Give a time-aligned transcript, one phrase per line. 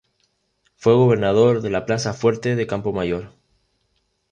[0.77, 3.31] Fue gobernador de la plaza-fuerte de Campo Maior.